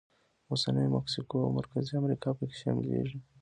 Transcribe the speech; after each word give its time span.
اوسنۍ 0.51 0.87
مکسیکو 0.95 1.37
او 1.43 1.49
مرکزي 1.59 1.93
امریکا 2.01 2.29
پکې 2.37 2.57
شاملېږي. 2.61 3.19